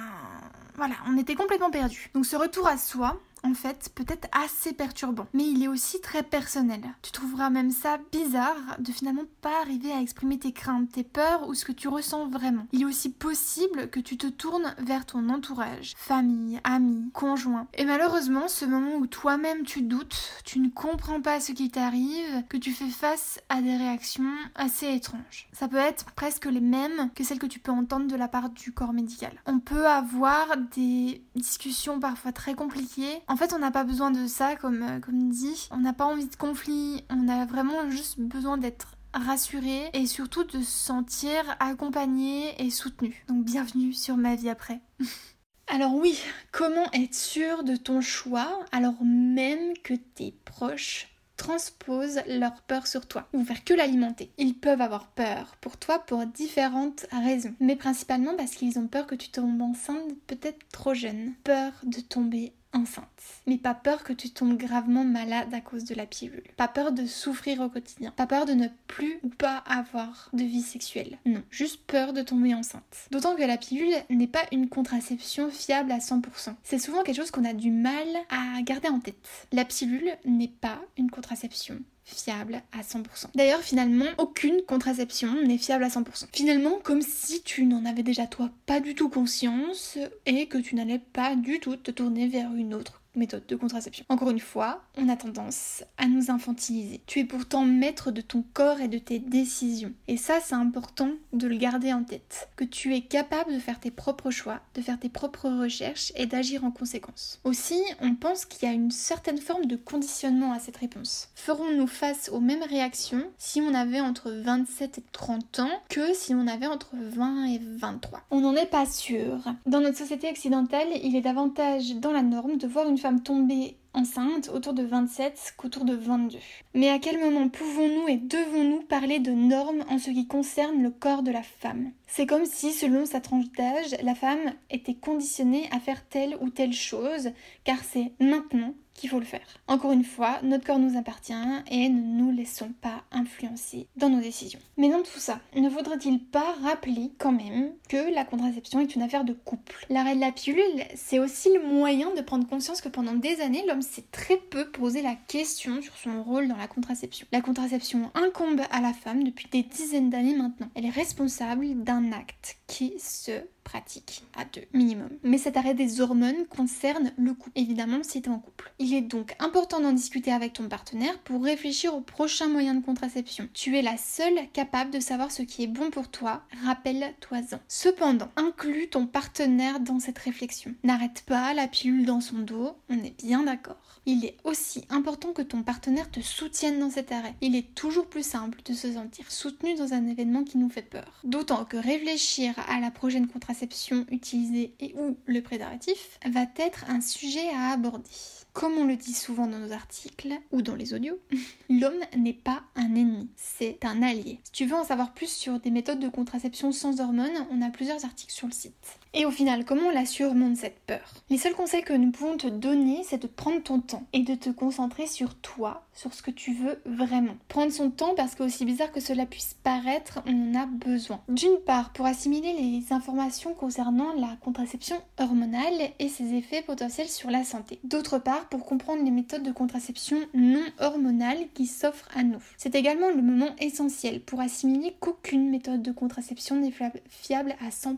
voilà, 0.76 0.94
on 1.06 1.16
était 1.16 1.34
complètement 1.34 1.70
perdus. 1.70 2.10
Donc 2.14 2.26
ce 2.26 2.36
retour 2.36 2.66
à 2.66 2.76
soi, 2.76 3.20
en 3.44 3.54
fait, 3.54 3.90
peut-être 3.94 4.28
assez 4.32 4.72
perturbant, 4.72 5.26
mais 5.32 5.46
il 5.46 5.62
est 5.62 5.68
aussi 5.68 6.00
très 6.00 6.22
personnel. 6.22 6.82
Tu 7.02 7.12
trouveras 7.12 7.50
même 7.50 7.70
ça 7.70 7.98
bizarre 8.12 8.76
de 8.78 8.92
finalement 8.92 9.24
pas 9.40 9.60
arriver 9.60 9.92
à 9.92 10.00
exprimer 10.00 10.38
tes 10.38 10.52
craintes, 10.52 10.92
tes 10.92 11.04
peurs 11.04 11.48
ou 11.48 11.54
ce 11.54 11.64
que 11.64 11.72
tu 11.72 11.88
ressens 11.88 12.28
vraiment. 12.28 12.66
Il 12.72 12.82
est 12.82 12.86
aussi 12.86 13.10
possible 13.10 13.90
que 13.90 14.00
tu 14.00 14.16
te 14.16 14.26
tournes 14.26 14.74
vers 14.78 15.06
ton 15.06 15.28
entourage, 15.28 15.94
famille, 15.96 16.60
amis, 16.64 17.10
conjoint. 17.12 17.66
Et 17.74 17.84
malheureusement, 17.84 18.48
ce 18.48 18.64
moment 18.64 18.96
où 18.96 19.06
toi-même 19.06 19.62
tu 19.64 19.82
doutes, 19.82 20.18
tu 20.44 20.58
ne 20.60 20.68
comprends 20.68 21.20
pas 21.20 21.40
ce 21.40 21.52
qui 21.52 21.70
t'arrive, 21.70 22.44
que 22.48 22.56
tu 22.56 22.72
fais 22.72 22.90
face 22.90 23.40
à 23.48 23.60
des 23.60 23.76
réactions 23.76 24.24
assez 24.54 24.92
étranges. 24.92 25.48
Ça 25.52 25.68
peut 25.68 25.76
être 25.76 26.12
presque 26.12 26.46
les 26.46 26.60
mêmes 26.60 27.10
que 27.14 27.24
celles 27.24 27.38
que 27.38 27.46
tu 27.46 27.60
peux 27.60 27.72
entendre 27.72 28.06
de 28.06 28.16
la 28.16 28.28
part 28.28 28.50
du 28.50 28.72
corps 28.72 28.92
médical. 28.92 29.32
On 29.46 29.58
peut 29.58 29.86
avoir 29.86 30.56
des 30.74 31.22
discussions 31.34 32.00
parfois 32.00 32.32
très 32.32 32.54
compliquées 32.54 33.20
en 33.28 33.36
fait, 33.36 33.52
on 33.52 33.58
n'a 33.58 33.70
pas 33.70 33.84
besoin 33.84 34.10
de 34.10 34.26
ça, 34.26 34.56
comme, 34.56 34.82
euh, 34.82 35.00
comme 35.00 35.28
dit. 35.28 35.68
On 35.70 35.78
n'a 35.78 35.92
pas 35.92 36.06
envie 36.06 36.26
de 36.26 36.36
conflit. 36.36 37.04
On 37.10 37.28
a 37.28 37.44
vraiment 37.44 37.90
juste 37.90 38.18
besoin 38.18 38.56
d'être 38.56 38.96
rassuré 39.12 39.90
et 39.92 40.06
surtout 40.06 40.44
de 40.44 40.60
se 40.60 40.86
sentir 40.86 41.56
accompagné 41.60 42.60
et 42.62 42.70
soutenu. 42.70 43.24
Donc 43.28 43.44
bienvenue 43.44 43.92
sur 43.92 44.16
ma 44.16 44.34
vie 44.34 44.50
après. 44.50 44.80
Alors 45.68 45.94
oui, 45.94 46.18
comment 46.50 46.90
être 46.94 47.14
sûr 47.14 47.62
de 47.62 47.76
ton 47.76 48.00
choix 48.00 48.60
alors 48.72 49.04
même 49.04 49.74
que 49.84 49.92
tes 49.92 50.34
proches 50.46 51.08
transposent 51.36 52.22
leur 52.26 52.62
peur 52.62 52.86
sur 52.86 53.06
toi 53.06 53.28
ou 53.34 53.44
faire 53.44 53.62
que 53.64 53.74
l'alimenter? 53.74 54.32
Ils 54.38 54.54
peuvent 54.54 54.80
avoir 54.80 55.08
peur 55.08 55.56
pour 55.60 55.76
toi 55.76 55.98
pour 55.98 56.24
différentes 56.24 57.04
raisons, 57.12 57.54
mais 57.60 57.76
principalement 57.76 58.34
parce 58.34 58.52
qu'ils 58.52 58.78
ont 58.78 58.86
peur 58.86 59.06
que 59.06 59.14
tu 59.14 59.28
tombes 59.28 59.60
enceinte 59.60 60.14
peut-être 60.26 60.66
trop 60.72 60.94
jeune, 60.94 61.34
peur 61.44 61.72
de 61.82 62.00
tomber 62.00 62.54
enceinte. 62.72 63.06
Mais 63.46 63.58
pas 63.58 63.74
peur 63.74 64.04
que 64.04 64.12
tu 64.12 64.30
tombes 64.30 64.56
gravement 64.56 65.04
malade 65.04 65.52
à 65.52 65.60
cause 65.60 65.84
de 65.84 65.94
la 65.94 66.06
pilule. 66.06 66.44
Pas 66.56 66.68
peur 66.68 66.92
de 66.92 67.06
souffrir 67.06 67.60
au 67.60 67.68
quotidien. 67.68 68.10
Pas 68.10 68.26
peur 68.26 68.46
de 68.46 68.52
ne 68.52 68.68
plus 68.86 69.18
ou 69.22 69.28
pas 69.28 69.58
avoir 69.66 70.28
de 70.32 70.44
vie 70.44 70.62
sexuelle. 70.62 71.18
Non, 71.24 71.42
juste 71.50 71.80
peur 71.86 72.12
de 72.12 72.22
tomber 72.22 72.54
enceinte. 72.54 73.08
D'autant 73.10 73.36
que 73.36 73.42
la 73.42 73.56
pilule 73.56 73.94
n'est 74.10 74.26
pas 74.26 74.44
une 74.52 74.68
contraception 74.68 75.50
fiable 75.50 75.92
à 75.92 75.98
100%. 75.98 76.54
C'est 76.62 76.78
souvent 76.78 77.02
quelque 77.02 77.16
chose 77.16 77.30
qu'on 77.30 77.44
a 77.44 77.54
du 77.54 77.70
mal 77.70 78.06
à 78.30 78.60
garder 78.62 78.88
en 78.88 79.00
tête. 79.00 79.28
La 79.52 79.64
pilule 79.64 80.16
n'est 80.24 80.48
pas 80.48 80.80
une 80.96 81.10
contraception 81.10 81.80
fiable 82.08 82.62
à 82.72 82.82
100%. 82.82 83.26
D'ailleurs, 83.34 83.60
finalement, 83.60 84.06
aucune 84.18 84.62
contraception 84.66 85.42
n'est 85.42 85.58
fiable 85.58 85.84
à 85.84 85.88
100%. 85.88 86.26
Finalement, 86.32 86.78
comme 86.82 87.02
si 87.02 87.42
tu 87.42 87.64
n'en 87.64 87.84
avais 87.84 88.02
déjà 88.02 88.26
toi 88.26 88.50
pas 88.66 88.80
du 88.80 88.94
tout 88.94 89.08
conscience 89.08 89.98
et 90.26 90.46
que 90.46 90.58
tu 90.58 90.74
n'allais 90.74 90.98
pas 90.98 91.36
du 91.36 91.60
tout 91.60 91.76
te 91.76 91.90
tourner 91.90 92.28
vers 92.28 92.52
une 92.54 92.74
autre 92.74 92.97
méthode 93.18 93.46
de 93.46 93.56
contraception. 93.56 94.04
Encore 94.08 94.30
une 94.30 94.40
fois, 94.40 94.82
on 94.96 95.08
a 95.08 95.16
tendance 95.16 95.84
à 95.96 96.06
nous 96.06 96.30
infantiliser. 96.30 97.00
Tu 97.06 97.20
es 97.20 97.24
pourtant 97.24 97.64
maître 97.64 98.10
de 98.10 98.20
ton 98.20 98.44
corps 98.52 98.80
et 98.80 98.88
de 98.88 98.98
tes 98.98 99.18
décisions. 99.18 99.92
Et 100.06 100.16
ça, 100.16 100.38
c'est 100.42 100.54
important 100.54 101.10
de 101.32 101.46
le 101.46 101.56
garder 101.56 101.92
en 101.92 102.04
tête. 102.04 102.48
Que 102.56 102.64
tu 102.64 102.94
es 102.94 103.02
capable 103.02 103.52
de 103.52 103.58
faire 103.58 103.80
tes 103.80 103.90
propres 103.90 104.30
choix, 104.30 104.60
de 104.74 104.80
faire 104.80 104.98
tes 104.98 105.08
propres 105.08 105.48
recherches 105.48 106.12
et 106.16 106.26
d'agir 106.26 106.64
en 106.64 106.70
conséquence. 106.70 107.40
Aussi, 107.44 107.80
on 108.00 108.14
pense 108.14 108.44
qu'il 108.44 108.68
y 108.68 108.70
a 108.70 108.74
une 108.74 108.90
certaine 108.90 109.38
forme 109.38 109.66
de 109.66 109.76
conditionnement 109.76 110.52
à 110.52 110.58
cette 110.58 110.76
réponse. 110.76 111.28
Ferons-nous 111.34 111.86
face 111.86 112.28
aux 112.28 112.40
mêmes 112.40 112.62
réactions 112.62 113.24
si 113.38 113.60
on 113.60 113.74
avait 113.74 114.00
entre 114.00 114.30
27 114.30 114.98
et 114.98 115.04
30 115.12 115.60
ans 115.60 115.70
que 115.88 116.14
si 116.14 116.34
on 116.34 116.46
avait 116.46 116.66
entre 116.66 116.90
20 116.94 117.46
et 117.46 117.60
23 117.62 118.20
On 118.30 118.40
n'en 118.40 118.54
est 118.54 118.66
pas 118.66 118.86
sûr. 118.86 119.44
Dans 119.66 119.80
notre 119.80 119.98
société 119.98 120.30
occidentale, 120.30 120.88
il 121.02 121.16
est 121.16 121.20
davantage 121.20 121.94
dans 121.96 122.12
la 122.12 122.22
norme 122.22 122.56
de 122.58 122.66
voir 122.66 122.88
une 122.88 122.98
femme 122.98 123.07
tomber 123.16 123.76
enceinte 123.94 124.50
autour 124.52 124.74
de 124.74 124.82
27 124.82 125.54
qu'autour 125.56 125.84
de 125.84 125.94
22. 125.94 126.38
Mais 126.74 126.90
à 126.90 126.98
quel 126.98 127.18
moment 127.18 127.48
pouvons-nous 127.48 128.08
et 128.08 128.16
devons-nous 128.16 128.82
parler 128.82 129.18
de 129.18 129.32
normes 129.32 129.84
en 129.88 129.98
ce 129.98 130.10
qui 130.10 130.26
concerne 130.26 130.82
le 130.82 130.90
corps 130.90 131.22
de 131.22 131.32
la 131.32 131.42
femme? 131.42 131.92
C'est 132.10 132.26
comme 132.26 132.46
si, 132.46 132.72
selon 132.72 133.06
sa 133.06 133.20
tranche 133.20 133.52
d'âge, 133.52 133.94
la 134.02 134.14
femme 134.14 134.54
était 134.70 134.94
conditionnée 134.94 135.68
à 135.70 135.78
faire 135.78 136.04
telle 136.08 136.36
ou 136.40 136.48
telle 136.48 136.72
chose, 136.72 137.30
car 137.64 137.78
c'est 137.84 138.12
maintenant 138.18 138.74
qu'il 138.98 139.08
faut 139.08 139.20
le 139.20 139.24
faire. 139.24 139.46
Encore 139.68 139.92
une 139.92 140.04
fois, 140.04 140.40
notre 140.42 140.64
corps 140.64 140.78
nous 140.78 140.98
appartient 140.98 141.32
et 141.70 141.88
ne 141.88 142.00
nous 142.00 142.32
laissons 142.32 142.72
pas 142.80 143.04
influencer 143.12 143.86
dans 143.96 144.08
nos 144.08 144.20
décisions. 144.20 144.58
Mais 144.76 144.88
dans 144.88 145.02
tout 145.02 145.20
ça, 145.20 145.40
ne 145.54 145.70
faudrait-il 145.70 146.18
pas 146.18 146.56
rappeler 146.62 147.12
quand 147.18 147.32
même 147.32 147.70
que 147.88 148.12
la 148.12 148.24
contraception 148.24 148.80
est 148.80 148.96
une 148.96 149.02
affaire 149.02 149.24
de 149.24 149.32
couple? 149.32 149.86
L'arrêt 149.88 150.16
de 150.16 150.20
la 150.20 150.32
pilule, 150.32 150.82
c'est 150.96 151.20
aussi 151.20 151.48
le 151.52 151.64
moyen 151.64 152.12
de 152.14 152.20
prendre 152.22 152.48
conscience 152.48 152.80
que 152.80 152.88
pendant 152.88 153.14
des 153.14 153.40
années, 153.40 153.64
l'homme 153.68 153.82
s'est 153.82 154.06
très 154.10 154.36
peu 154.36 154.68
posé 154.68 155.00
la 155.00 155.14
question 155.14 155.80
sur 155.80 155.96
son 155.96 156.22
rôle 156.24 156.48
dans 156.48 156.56
la 156.56 156.66
contraception. 156.66 157.26
La 157.30 157.40
contraception 157.40 158.10
incombe 158.14 158.62
à 158.72 158.80
la 158.80 158.92
femme 158.92 159.22
depuis 159.22 159.46
des 159.52 159.62
dizaines 159.62 160.10
d'années 160.10 160.34
maintenant. 160.34 160.70
Elle 160.74 160.86
est 160.86 160.90
responsable 160.90 161.84
d'un 161.84 161.97
acte 162.12 162.56
qui 162.66 162.98
se 162.98 163.42
pratique 163.64 164.22
à 164.34 164.44
deux 164.44 164.64
minimum. 164.72 165.10
Mais 165.22 165.36
cet 165.36 165.56
arrêt 165.56 165.74
des 165.74 166.00
hormones 166.00 166.46
concerne 166.48 167.12
le 167.18 167.34
couple, 167.34 167.58
évidemment 167.60 168.02
si 168.02 168.22
tu 168.22 168.30
es 168.30 168.32
en 168.32 168.38
couple. 168.38 168.72
Il 168.78 168.94
est 168.94 169.02
donc 169.02 169.34
important 169.38 169.80
d'en 169.80 169.92
discuter 169.92 170.32
avec 170.32 170.54
ton 170.54 170.68
partenaire 170.68 171.18
pour 171.20 171.44
réfléchir 171.44 171.94
au 171.94 172.00
prochain 172.00 172.48
moyen 172.48 172.74
de 172.74 172.84
contraception. 172.84 173.48
Tu 173.52 173.76
es 173.76 173.82
la 173.82 173.96
seule 173.96 174.48
capable 174.52 174.90
de 174.90 175.00
savoir 175.00 175.30
ce 175.30 175.42
qui 175.42 175.64
est 175.64 175.68
bon 175.68 175.90
pour 175.90 176.08
toi, 176.08 176.44
rappelle-toi-en. 176.64 177.58
Cependant, 177.68 178.30
inclus 178.36 178.88
ton 178.88 179.06
partenaire 179.06 179.80
dans 179.80 180.00
cette 180.00 180.18
réflexion. 180.18 180.74
N'arrête 180.82 181.22
pas 181.26 181.52
la 181.52 181.68
pilule 181.68 182.06
dans 182.06 182.20
son 182.20 182.38
dos, 182.38 182.72
on 182.88 182.98
est 182.98 183.22
bien 183.22 183.42
d'accord. 183.42 183.87
Il 184.10 184.24
est 184.24 184.38
aussi 184.44 184.86
important 184.88 185.34
que 185.34 185.42
ton 185.42 185.62
partenaire 185.62 186.10
te 186.10 186.20
soutienne 186.20 186.80
dans 186.80 186.88
cet 186.88 187.12
arrêt. 187.12 187.34
Il 187.42 187.54
est 187.54 187.74
toujours 187.74 188.06
plus 188.06 188.26
simple 188.26 188.62
de 188.64 188.72
se 188.72 188.94
sentir 188.94 189.30
soutenu 189.30 189.74
dans 189.74 189.92
un 189.92 190.06
événement 190.06 190.44
qui 190.44 190.56
nous 190.56 190.70
fait 190.70 190.80
peur. 190.80 191.20
D'autant 191.24 191.66
que 191.66 191.76
réfléchir 191.76 192.54
à 192.70 192.80
la 192.80 192.90
prochaine 192.90 193.28
contraception 193.28 194.06
utilisée 194.10 194.72
et 194.80 194.94
ou 194.96 195.18
le 195.26 195.42
préservatif 195.42 196.18
va 196.24 196.46
être 196.56 196.86
un 196.88 197.02
sujet 197.02 197.50
à 197.50 197.72
aborder. 197.72 198.08
Comme 198.54 198.78
on 198.78 198.86
le 198.86 198.96
dit 198.96 199.12
souvent 199.12 199.46
dans 199.46 199.58
nos 199.58 199.72
articles 199.72 200.32
ou 200.52 200.62
dans 200.62 200.74
les 200.74 200.94
audios, 200.94 201.18
l'homme 201.68 202.00
n'est 202.16 202.32
pas 202.32 202.62
un 202.76 202.94
ennemi, 202.94 203.28
c'est 203.36 203.84
un 203.84 204.02
allié. 204.02 204.40
Si 204.42 204.52
tu 204.52 204.64
veux 204.64 204.74
en 204.74 204.84
savoir 204.84 205.12
plus 205.12 205.30
sur 205.30 205.60
des 205.60 205.70
méthodes 205.70 206.00
de 206.00 206.08
contraception 206.08 206.72
sans 206.72 207.02
hormones, 207.02 207.46
on 207.50 207.60
a 207.60 207.68
plusieurs 207.68 208.06
articles 208.06 208.32
sur 208.32 208.46
le 208.46 208.54
site. 208.54 208.98
Et 209.14 209.24
au 209.24 209.30
final, 209.30 209.64
comment 209.64 209.88
on 209.88 209.90
la 209.90 210.04
surmonte 210.04 210.56
cette 210.56 210.80
peur? 210.80 211.14
Les 211.30 211.38
seuls 211.38 211.54
conseils 211.54 211.82
que 211.82 211.94
nous 211.94 212.10
pouvons 212.10 212.36
te 212.36 212.46
donner, 212.46 213.02
c'est 213.04 213.22
de 213.22 213.26
prendre 213.26 213.62
ton 213.62 213.80
temps 213.80 214.06
et 214.12 214.22
de 214.22 214.34
te 214.34 214.50
concentrer 214.50 215.06
sur 215.06 215.34
toi, 215.36 215.86
sur 215.94 216.12
ce 216.12 216.22
que 216.22 216.30
tu 216.30 216.52
veux 216.52 216.80
vraiment. 216.84 217.36
Prendre 217.48 217.72
son 217.72 217.90
temps 217.90 218.14
parce 218.14 218.34
que 218.34 218.42
aussi 218.42 218.66
bizarre 218.66 218.92
que 218.92 219.00
cela 219.00 219.24
puisse 219.24 219.54
paraître, 219.62 220.20
on 220.26 220.50
en 220.50 220.60
a 220.60 220.66
besoin. 220.66 221.20
D'une 221.28 221.58
part, 221.64 221.92
pour 221.92 222.04
assimiler 222.04 222.52
les 222.52 222.92
informations 222.92 223.54
concernant 223.54 224.12
la 224.14 224.36
contraception 224.42 224.96
hormonale 225.18 225.90
et 225.98 226.08
ses 226.08 226.34
effets 226.34 226.62
potentiels 226.62 227.08
sur 227.08 227.30
la 227.30 227.44
santé. 227.44 227.80
D'autre 227.84 228.18
part, 228.18 228.48
pour 228.48 228.66
comprendre 228.66 229.02
les 229.04 229.10
méthodes 229.10 229.42
de 229.42 229.52
contraception 229.52 230.18
non 230.34 230.64
hormonales 230.80 231.48
qui 231.54 231.66
s'offrent 231.66 232.08
à 232.14 232.22
nous. 232.22 232.42
C'est 232.58 232.74
également 232.74 233.08
le 233.08 233.22
moment 233.22 233.54
essentiel 233.58 234.20
pour 234.20 234.40
assimiler 234.40 234.94
qu'aucune 235.00 235.48
méthode 235.48 235.82
de 235.82 235.92
contraception 235.92 236.56
n'est 236.56 236.74
fiable 237.08 237.56
à 237.60 237.70
100%, 237.70 237.96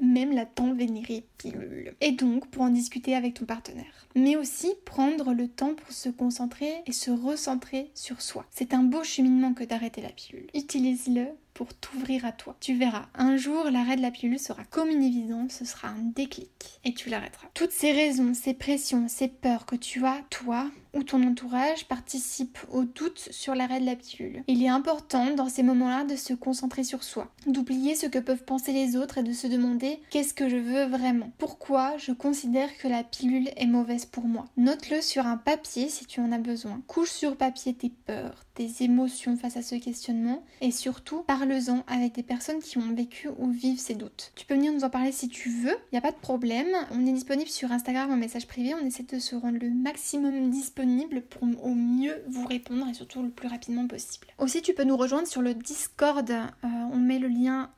même 0.00 0.32
la 0.32 0.45
tant 0.46 0.72
vénérée 0.72 1.26
pilule. 1.38 1.94
Et 2.00 2.12
donc 2.12 2.48
pour 2.48 2.62
en 2.62 2.70
discuter 2.70 3.14
avec 3.14 3.34
ton 3.34 3.44
partenaire. 3.44 4.06
Mais 4.14 4.36
aussi 4.36 4.72
prendre 4.84 5.34
le 5.34 5.48
temps 5.48 5.74
pour 5.74 5.92
se 5.92 6.08
concentrer 6.08 6.72
et 6.86 6.92
se 6.92 7.10
recentrer 7.10 7.90
sur 7.94 8.22
soi. 8.22 8.46
C'est 8.50 8.72
un 8.72 8.82
beau 8.82 9.04
cheminement 9.04 9.52
que 9.52 9.64
d'arrêter 9.64 10.00
la 10.00 10.08
pilule. 10.08 10.46
Utilise-le 10.54 11.26
pour 11.56 11.72
t'ouvrir 11.72 12.26
à 12.26 12.32
toi. 12.32 12.54
Tu 12.60 12.74
verras, 12.74 13.06
un 13.14 13.38
jour, 13.38 13.70
l'arrêt 13.70 13.96
de 13.96 14.02
la 14.02 14.10
pilule 14.10 14.38
sera 14.38 14.62
comme 14.64 14.90
une 14.90 15.02
évidence, 15.02 15.52
ce 15.52 15.64
sera 15.64 15.88
un 15.88 16.02
déclic 16.14 16.80
et 16.84 16.92
tu 16.92 17.08
l'arrêteras. 17.08 17.48
Toutes 17.54 17.72
ces 17.72 17.92
raisons, 17.92 18.34
ces 18.34 18.52
pressions, 18.52 19.08
ces 19.08 19.28
peurs 19.28 19.64
que 19.64 19.76
tu 19.76 20.04
as, 20.04 20.20
toi, 20.28 20.70
ou 20.96 21.02
ton 21.02 21.22
entourage 21.22 21.86
participent 21.86 22.58
au 22.72 22.84
doute 22.84 23.28
sur 23.30 23.54
l'arrêt 23.54 23.80
de 23.80 23.86
la 23.86 23.96
pilule. 23.96 24.42
Il 24.48 24.62
est 24.62 24.68
important 24.68 25.34
dans 25.34 25.48
ces 25.48 25.62
moments-là 25.62 26.04
de 26.04 26.16
se 26.16 26.32
concentrer 26.32 26.84
sur 26.84 27.04
soi, 27.04 27.30
d'oublier 27.46 27.94
ce 27.94 28.06
que 28.06 28.18
peuvent 28.18 28.44
penser 28.44 28.72
les 28.72 28.96
autres 28.96 29.18
et 29.18 29.22
de 29.22 29.32
se 29.32 29.46
demander 29.46 30.00
qu'est-ce 30.10 30.34
que 30.34 30.48
je 30.48 30.56
veux 30.56 30.84
vraiment? 30.84 31.30
Pourquoi 31.38 31.96
je 31.98 32.12
considère 32.12 32.76
que 32.78 32.88
la 32.88 33.04
pilule 33.04 33.50
est 33.56 33.66
mauvaise 33.66 34.06
pour 34.06 34.24
moi? 34.24 34.46
Note-le 34.56 35.02
sur 35.02 35.26
un 35.26 35.36
papier 35.36 35.88
si 35.88 36.06
tu 36.06 36.20
en 36.20 36.32
as 36.32 36.38
besoin. 36.38 36.80
Couche 36.86 37.10
sur 37.10 37.36
papier 37.36 37.74
tes 37.74 37.90
peurs, 37.90 38.44
tes 38.54 38.70
émotions 38.80 39.36
face 39.36 39.56
à 39.58 39.62
ce 39.62 39.74
questionnement 39.74 40.42
et 40.62 40.70
surtout 40.70 41.22
parle-en 41.26 41.84
avec 41.86 42.14
des 42.14 42.22
personnes 42.22 42.60
qui 42.60 42.78
ont 42.78 42.94
vécu 42.94 43.28
ou 43.38 43.50
vivent 43.50 43.80
ces 43.80 43.94
doutes. 43.94 44.32
Tu 44.34 44.46
peux 44.46 44.54
venir 44.54 44.72
nous 44.72 44.84
en 44.84 44.90
parler 44.90 45.12
si 45.12 45.28
tu 45.28 45.50
veux, 45.50 45.76
il 45.92 45.94
n'y 45.94 45.98
a 45.98 46.02
pas 46.02 46.12
de 46.12 46.16
problème. 46.16 46.68
On 46.90 47.06
est 47.06 47.12
disponible 47.12 47.50
sur 47.50 47.70
Instagram 47.70 48.10
en 48.10 48.16
message 48.16 48.46
privé, 48.46 48.72
on 48.74 48.86
essaie 48.86 49.02
de 49.02 49.18
se 49.18 49.34
rendre 49.34 49.58
le 49.60 49.70
maximum 49.70 50.50
disponible 50.50 50.85
pour 51.20 51.42
au 51.42 51.74
mieux 51.74 52.22
vous 52.28 52.46
répondre 52.46 52.86
et 52.88 52.94
surtout 52.94 53.22
le 53.22 53.30
plus 53.30 53.48
rapidement 53.48 53.86
possible. 53.86 54.26
Aussi, 54.38 54.62
tu 54.62 54.74
peux 54.74 54.84
nous 54.84 54.96
rejoindre 54.96 55.28
sur 55.28 55.42
le 55.42 55.54
Discord. 55.54 56.30
Euh, 56.30 56.68
on 56.92 56.96
met 56.96 57.18
le 57.18 57.28
lien 57.28 57.70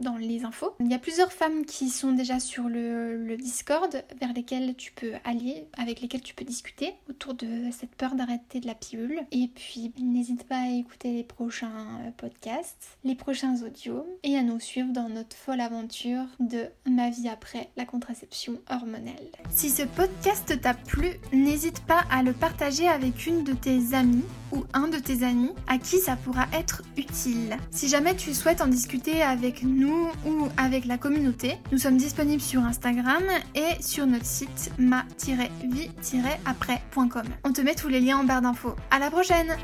dans 0.00 0.16
les 0.16 0.44
infos. 0.44 0.74
Il 0.80 0.90
y 0.90 0.94
a 0.94 0.98
plusieurs 0.98 1.32
femmes 1.32 1.64
qui 1.64 1.88
sont 1.88 2.12
déjà 2.12 2.40
sur 2.40 2.68
le, 2.68 3.36
Discord 3.36 4.02
vers 4.18 4.32
lesquelles 4.32 4.74
tu 4.76 4.92
peux 4.92 5.12
aller, 5.24 5.66
avec 5.76 6.00
lesquelles 6.00 6.22
tu 6.22 6.34
peux 6.34 6.44
discuter 6.44 6.94
autour 7.10 7.34
de 7.34 7.46
cette 7.70 7.94
peur 7.94 8.14
d'arrêter 8.14 8.60
de 8.60 8.66
la 8.66 8.74
pilule. 8.74 9.20
Et 9.30 9.48
puis 9.54 9.92
n'hésite 9.98 10.44
pas 10.44 10.56
à 10.56 10.68
écouter 10.70 11.12
les 11.12 11.22
prochains 11.22 11.86
euh, 12.00 12.10
podcasts, 12.16 12.98
les 13.04 13.14
prochains 13.14 13.62
audios 13.62 14.06
et 14.22 14.36
à 14.36 14.42
nous 14.42 14.58
suivre 14.58 14.92
dans 14.92 15.08
notre 15.08 15.36
folle 15.36 15.60
aventure 15.60 16.24
de 16.40 16.66
ma 16.86 17.10
vie 17.10 17.28
après 17.28 17.68
la 17.76 17.84
contraception 17.84 18.58
hormonale. 18.70 19.14
Si 19.50 19.68
ce 19.68 19.82
podcast 19.82 20.60
t'a 20.60 20.74
plu, 20.74 21.10
n'hésite 21.32 21.80
pas 21.80 22.04
à 22.10 22.22
le 22.22 22.32
partager 22.32 22.88
avec 22.88 23.26
une 23.26 23.44
de 23.44 23.52
tes 23.52 23.94
amies 23.94 24.24
ou 24.52 24.64
un 24.72 24.88
de 24.88 24.98
tes 24.98 25.22
amis 25.24 25.52
à 25.66 25.78
qui 25.78 25.98
ça 25.98 26.16
pourra 26.16 26.46
être 26.52 26.82
utile. 26.96 27.56
Si 27.70 27.88
jamais 27.88 28.16
tu 28.16 28.34
souhaites 28.34 28.60
en 28.60 28.66
discuter 28.66 29.22
avec 29.22 29.62
nous 29.62 30.08
ou 30.26 30.48
avec 30.56 30.84
la 30.84 30.98
communauté, 30.98 31.56
nous 31.72 31.78
sommes 31.78 31.96
disponibles 31.96 32.42
sur 32.42 32.62
Instagram 32.62 33.22
et 33.54 33.80
sur 33.80 34.06
notre 34.06 34.26
site 34.26 34.72
ma-vie-après.com. 34.78 37.24
On 37.44 37.52
te 37.52 37.60
met 37.60 37.74
tous 37.74 37.88
les 37.88 38.00
liens 38.00 38.18
en 38.18 38.24
barre 38.24 38.42
d'infos. 38.42 38.74
À 38.90 38.98
la 38.98 39.10
prochaine! 39.10 39.56